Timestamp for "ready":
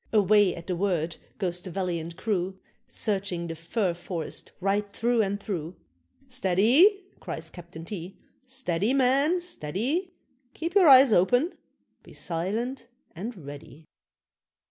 13.45-13.85